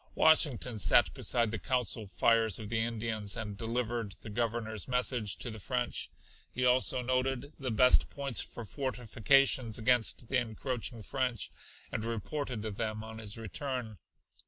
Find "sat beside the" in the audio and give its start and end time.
0.79-1.59